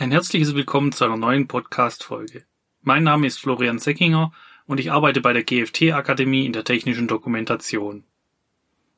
[0.00, 2.44] Ein herzliches Willkommen zu einer neuen Podcast-Folge.
[2.82, 4.32] Mein Name ist Florian Seckinger
[4.64, 8.04] und ich arbeite bei der GFT Akademie in der technischen Dokumentation.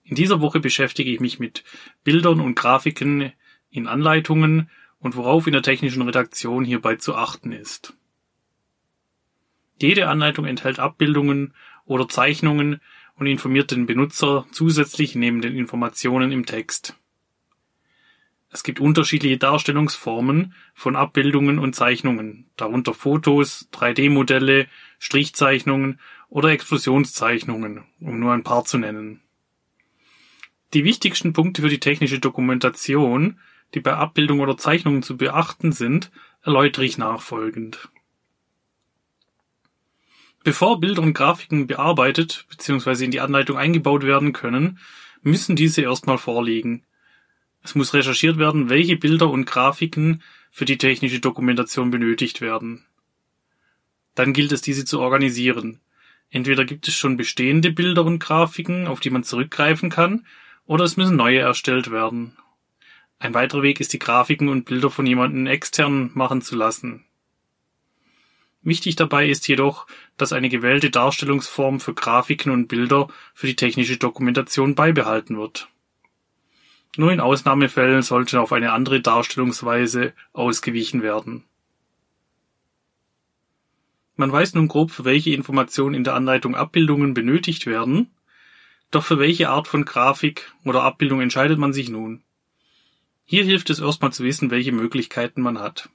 [0.05, 1.65] In dieser Woche beschäftige ich mich mit
[2.05, 3.33] Bildern und Grafiken
[3.71, 4.69] in Anleitungen
[4.99, 7.95] und worauf in der technischen Redaktion hierbei zu achten ist.
[9.81, 11.55] Jede Anleitung enthält Abbildungen
[11.87, 12.83] oder Zeichnungen
[13.15, 17.00] und informiert den Benutzer zusätzlich neben den Informationen im Text.
[18.53, 24.67] Es gibt unterschiedliche Darstellungsformen von Abbildungen und Zeichnungen, darunter Fotos, 3D-Modelle,
[24.99, 29.23] Strichzeichnungen oder Explosionszeichnungen, um nur ein paar zu nennen.
[30.75, 33.39] Die wichtigsten Punkte für die technische Dokumentation,
[33.75, 36.11] die bei Abbildungen oder Zeichnungen zu beachten sind,
[36.43, 37.89] erläutere ich nachfolgend.
[40.43, 43.05] Bevor Bilder und Grafiken bearbeitet bzw.
[43.05, 44.79] in die Anleitung eingebaut werden können,
[45.23, 46.85] müssen diese erstmal vorliegen.
[47.63, 52.85] Es muss recherchiert werden, welche Bilder und Grafiken für die technische Dokumentation benötigt werden.
[54.15, 55.81] Dann gilt es, diese zu organisieren.
[56.31, 60.27] Entweder gibt es schon bestehende Bilder und Grafiken, auf die man zurückgreifen kann,
[60.67, 62.37] oder es müssen neue erstellt werden.
[63.19, 67.05] Ein weiterer Weg ist, die Grafiken und Bilder von jemandem extern machen zu lassen.
[68.63, 69.87] Wichtig dabei ist jedoch,
[70.17, 75.69] dass eine gewählte Darstellungsform für Grafiken und Bilder für die technische Dokumentation beibehalten wird.
[76.97, 81.45] Nur in Ausnahmefällen sollte auf eine andere Darstellungsweise ausgewichen werden.
[84.17, 88.11] Man weiß nun grob, für welche Informationen in der Anleitung Abbildungen benötigt werden,
[88.91, 92.23] doch für welche Art von Grafik oder Abbildung entscheidet man sich nun?
[93.25, 95.89] Hier hilft es erstmal zu wissen, welche Möglichkeiten man hat.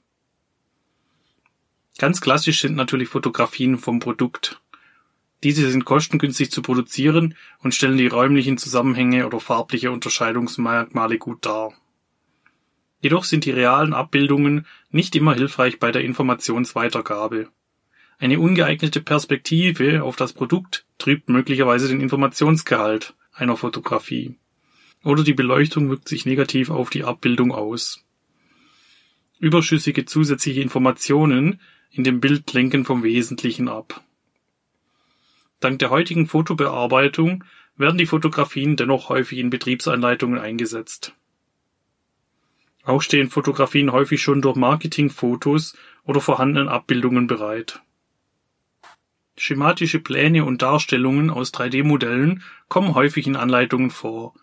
[1.98, 4.60] Ganz klassisch sind natürlich Fotografien vom Produkt.
[5.42, 11.74] Diese sind kostengünstig zu produzieren und stellen die räumlichen Zusammenhänge oder farbliche Unterscheidungsmerkmale gut dar.
[13.00, 17.48] Jedoch sind die realen Abbildungen nicht immer hilfreich bei der Informationsweitergabe.
[18.18, 24.36] Eine ungeeignete Perspektive auf das Produkt trübt möglicherweise den Informationsgehalt einer Fotografie.
[25.04, 28.02] Oder die Beleuchtung wirkt sich negativ auf die Abbildung aus.
[29.38, 31.60] Überschüssige zusätzliche Informationen
[31.90, 34.02] in dem Bild lenken vom Wesentlichen ab.
[35.60, 37.44] Dank der heutigen Fotobearbeitung
[37.76, 41.14] werden die Fotografien dennoch häufig in Betriebsanleitungen eingesetzt.
[42.84, 47.80] Auch stehen Fotografien häufig schon durch Marketingfotos oder vorhandenen Abbildungen bereit.
[49.36, 54.34] Schematische Pläne und Darstellungen aus 3D-Modellen kommen häufig in Anleitungen vor.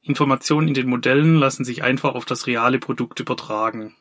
[0.00, 3.94] Informationen in den Modellen lassen sich einfach auf das reale Produkt übertragen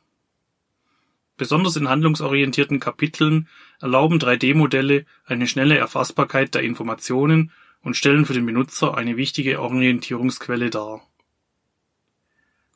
[1.38, 3.47] Besonders in handlungsorientierten Kapiteln
[3.80, 10.70] erlauben 3D-Modelle eine schnelle Erfassbarkeit der Informationen und stellen für den Benutzer eine wichtige Orientierungsquelle
[10.70, 11.02] dar.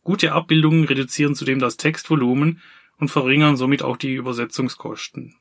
[0.04, 2.62] Gute Abbildungen reduzieren zudem das Textvolumen
[2.98, 5.36] und verringern somit auch die Übersetzungskosten.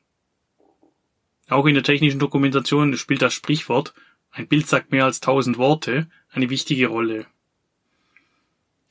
[1.47, 3.93] Auch in der technischen Dokumentation spielt das Sprichwort
[4.35, 7.25] ein Bild sagt mehr als tausend Worte eine wichtige Rolle.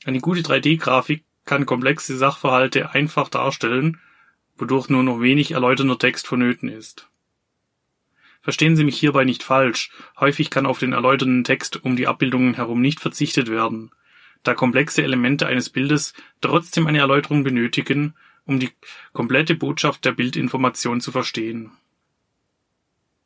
[0.03, 4.01] Eine gute 3D-Grafik kann komplexe Sachverhalte einfach darstellen
[4.57, 7.09] wodurch nur noch wenig erläuternder Text vonnöten ist.
[8.41, 9.89] Verstehen Sie mich hierbei nicht falsch,
[10.19, 13.91] häufig kann auf den erläuternden Text um die Abbildungen herum nicht verzichtet werden,
[14.43, 18.13] da komplexe Elemente eines Bildes trotzdem eine Erläuterung benötigen,
[18.45, 18.69] um die
[19.13, 21.71] komplette Botschaft der Bildinformation zu verstehen.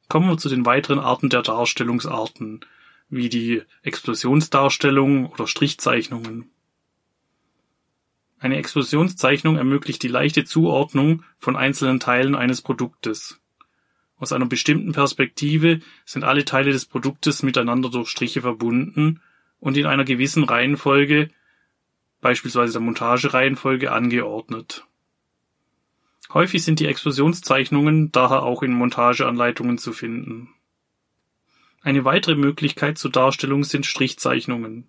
[0.08, 2.62] Kommen wir zu den weiteren Arten der Darstellungsarten,
[3.10, 6.50] wie die Explosionsdarstellung oder Strichzeichnungen.
[8.40, 13.40] Eine Explosionszeichnung ermöglicht die leichte Zuordnung von einzelnen Teilen eines Produktes.
[14.18, 19.22] Aus einer bestimmten Perspektive sind alle Teile des Produktes miteinander durch Striche verbunden
[19.60, 21.30] und in einer gewissen Reihenfolge,
[22.22, 24.86] beispielsweise der Montagereihenfolge, angeordnet.
[26.34, 30.50] Häufig sind die Explosionszeichnungen daher auch in Montageanleitungen zu finden.
[31.82, 34.88] Eine weitere Möglichkeit zur Darstellung sind Strichzeichnungen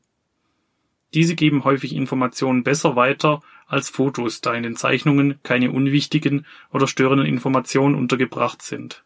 [1.15, 6.87] diese geben häufig Informationen besser weiter als Fotos, da in den Zeichnungen keine unwichtigen oder
[6.87, 9.05] störenden Informationen untergebracht sind.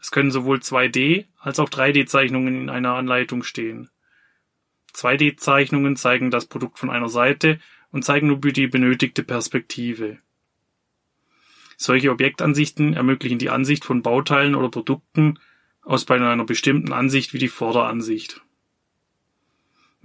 [0.00, 3.88] Es können sowohl 2D als auch 3D-Zeichnungen in einer Anleitung stehen.
[4.94, 7.58] 2D-Zeichnungen zeigen das Produkt von einer Seite
[7.90, 10.18] und zeigen nur die benötigte Perspektive.
[11.76, 15.38] Solche Objektansichten ermöglichen die Ansicht von Bauteilen oder Produkten
[15.82, 18.43] aus bei einer bestimmten Ansicht wie die Vorderansicht.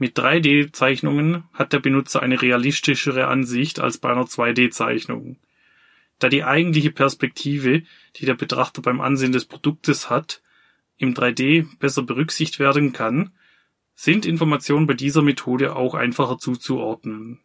[0.02, 5.36] Mit 3D-Zeichnungen hat der Benutzer eine realistischere Ansicht als bei einer 2D-Zeichnung.
[6.20, 7.84] Da die eigentliche Perspektive,
[8.16, 10.42] die der Betrachter beim Ansehen des Produktes hat,
[10.96, 13.34] im 3D besser berücksichtigt werden kann,
[13.94, 17.42] sind Informationen bei dieser Methode auch einfacher zuzuordnen.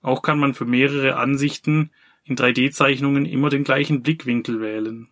[0.00, 1.90] Auch kann man für mehrere Ansichten
[2.22, 5.08] in 3D-Zeichnungen immer den gleichen Blickwinkel wählen.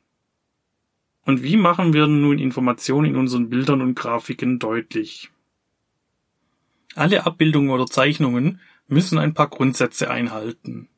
[1.25, 5.32] Und wie machen wir nun Informationen in unseren Bildern und Grafiken deutlich?
[6.95, 10.89] Alle Abbildungen oder Zeichnungen müssen ein paar Grundsätze einhalten.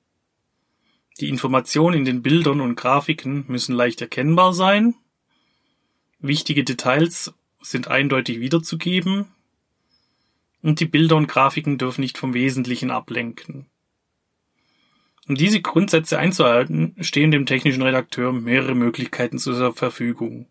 [1.21, 4.95] Die Informationen in den Bildern und Grafiken müssen leicht erkennbar sein.
[6.19, 9.27] Wichtige Details sind eindeutig wiederzugeben.
[10.63, 13.67] Und die Bilder und Grafiken dürfen nicht vom Wesentlichen ablenken.
[15.29, 20.47] Um diese Grundsätze einzuhalten, stehen dem technischen Redakteur mehrere Möglichkeiten zur Verfügung.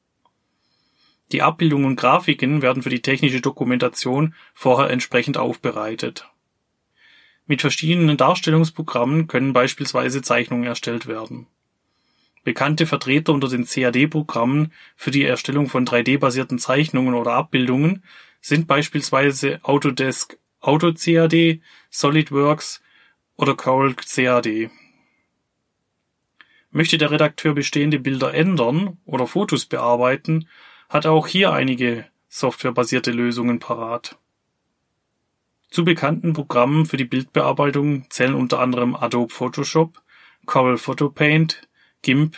[1.33, 6.29] Die Abbildungen und Grafiken werden für die technische Dokumentation vorher entsprechend aufbereitet.
[7.47, 11.47] Mit verschiedenen Darstellungsprogrammen können beispielsweise Zeichnungen erstellt werden.
[12.43, 18.03] Bekannte Vertreter unter den CAD-Programmen für die Erstellung von 3D-basierten Zeichnungen oder Abbildungen
[18.39, 22.81] sind beispielsweise Autodesk AutoCAD, SolidWorks
[23.37, 24.69] oder Corel CAD.
[26.69, 30.47] Möchte der Redakteur bestehende Bilder ändern oder Fotos bearbeiten,
[30.93, 34.19] hat auch hier einige softwarebasierte Lösungen parat.
[35.71, 40.03] Zu bekannten Programmen für die Bildbearbeitung zählen unter anderem Adobe Photoshop,
[40.45, 41.67] Corel Photo Paint,
[42.03, 42.37] GIMP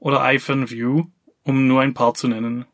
[0.00, 1.04] oder iPhone View,
[1.44, 2.64] um nur ein paar zu nennen.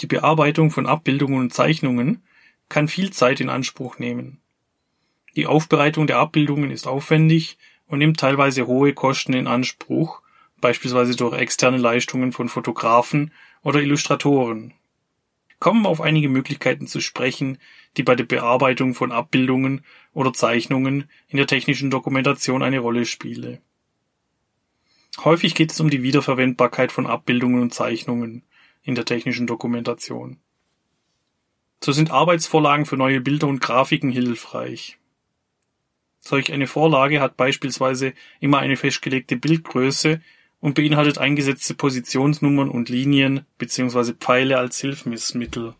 [0.00, 2.22] Die Bearbeitung von Abbildungen und Zeichnungen
[2.70, 4.40] kann viel Zeit in Anspruch nehmen.
[5.36, 10.22] Die Aufbereitung der Abbildungen ist aufwendig und nimmt teilweise hohe Kosten in Anspruch,
[10.60, 14.74] beispielsweise durch externe Leistungen von Fotografen oder Illustratoren
[15.60, 17.58] kommen wir auf einige Möglichkeiten zu sprechen,
[17.96, 23.58] die bei der Bearbeitung von Abbildungen oder Zeichnungen in der technischen Dokumentation eine Rolle spielen.
[25.18, 28.42] Häufig geht es um die Wiederverwendbarkeit von Abbildungen und Zeichnungen
[28.82, 30.38] in der technischen Dokumentation.
[31.84, 34.98] So sind Arbeitsvorlagen für neue Bilder und Grafiken hilfreich.
[36.20, 40.20] Solch eine Vorlage hat beispielsweise immer eine festgelegte Bildgröße
[40.60, 44.12] und beinhaltet eingesetzte Positionsnummern und Linien bzw.
[44.12, 45.74] Pfeile als Hilfsmittel.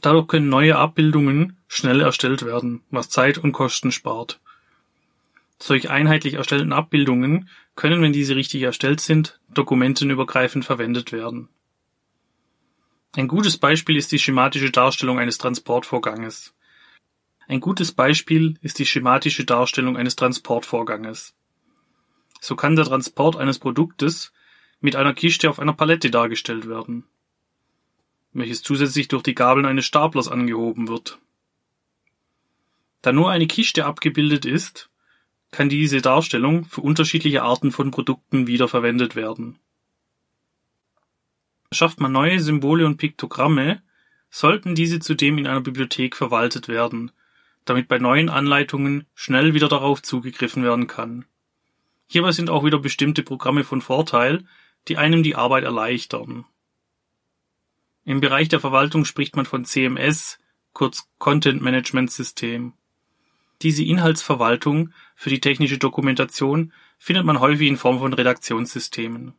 [0.00, 4.40] Dadurch können neue Abbildungen schnell erstellt werden, was Zeit und Kosten spart.
[5.58, 11.48] Solch einheitlich erstellten Abbildungen können, wenn diese richtig erstellt sind, dokumentenübergreifend verwendet werden.
[13.16, 16.54] Ein gutes Beispiel ist die schematische Darstellung eines Transportvorganges.
[17.48, 21.34] Ein gutes Beispiel ist die schematische Darstellung eines Transportvorganges.
[22.40, 24.32] So kann der Transport eines Produktes
[24.80, 27.04] mit einer Kiste auf einer Palette dargestellt werden,
[28.32, 31.18] welches zusätzlich durch die Gabeln eines Staplers angehoben wird.
[33.02, 34.90] Da nur eine Kiste abgebildet ist,
[35.50, 39.58] kann diese Darstellung für unterschiedliche Arten von Produkten wiederverwendet werden.
[41.72, 43.82] Schafft man neue Symbole und Piktogramme,
[44.30, 47.12] sollten diese zudem in einer Bibliothek verwaltet werden,
[47.64, 51.24] damit bei neuen Anleitungen schnell wieder darauf zugegriffen werden kann.
[52.08, 54.44] Hierbei sind auch wieder bestimmte Programme von Vorteil,
[54.88, 56.46] die einem die Arbeit erleichtern.
[58.04, 60.38] Im Bereich der Verwaltung spricht man von CMS,
[60.72, 62.72] kurz Content Management System.
[63.60, 69.34] Diese Inhaltsverwaltung für die technische Dokumentation findet man häufig in Form von Redaktionssystemen.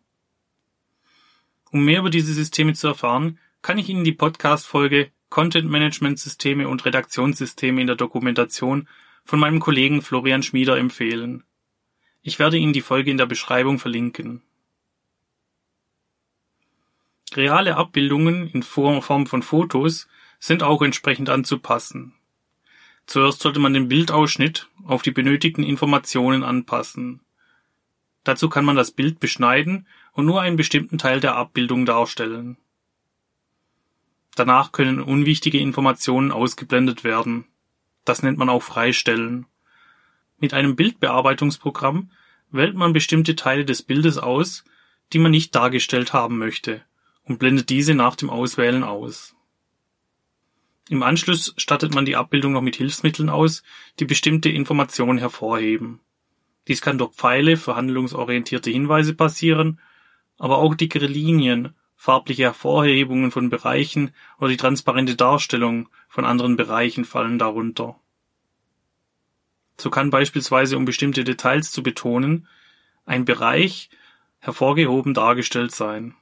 [1.72, 6.68] Um mehr über diese Systeme zu erfahren, kann ich Ihnen die Podcast-Folge Content Management Systeme
[6.68, 8.88] und Redaktionssysteme in der Dokumentation
[9.26, 11.44] von meinem Kollegen Florian Schmieder empfehlen.
[12.22, 14.42] Ich werde Ihnen die Folge in der Beschreibung verlinken.
[17.34, 20.08] Reale Abbildungen in Form von Fotos
[20.40, 22.14] sind auch entsprechend anzupassen.
[23.06, 27.22] Zuerst sollte man den Bildausschnitt auf die benötigten Informationen anpassen.
[28.24, 32.58] Dazu kann man das Bild beschneiden und nur einen bestimmten Teil der Abbildung darstellen.
[34.36, 37.46] Danach können unwichtige Informationen ausgeblendet werden.
[38.06, 39.46] Das nennt man auch Freistellen.
[40.40, 42.12] Mit einem Bildbearbeitungsprogramm
[42.50, 44.64] wählt man bestimmte Teile des Bildes aus,
[45.12, 46.82] die man nicht dargestellt haben möchte,
[47.24, 49.36] und blendet diese nach dem Auswählen aus.
[50.90, 53.64] Im Anschluss stattet man die Abbildung noch mit Hilfsmitteln aus,
[54.00, 56.00] die bestimmte Informationen hervorheben.
[56.68, 59.80] Dies kann durch Pfeile für handlungsorientierte Hinweise passieren,
[60.38, 67.04] aber auch dickere Linien, farbliche Hervorhebungen von Bereichen oder die transparente Darstellung von anderen Bereichen
[67.04, 68.00] fallen darunter
[69.80, 72.48] so kann beispielsweise, um bestimmte Details zu betonen,
[73.06, 73.90] ein Bereich
[74.40, 76.16] hervorgehoben dargestellt sein.